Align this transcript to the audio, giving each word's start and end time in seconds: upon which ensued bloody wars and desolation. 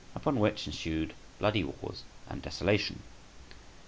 upon 0.15 0.39
which 0.39 0.65
ensued 0.65 1.13
bloody 1.37 1.63
wars 1.63 2.01
and 2.27 2.41
desolation. 2.41 3.03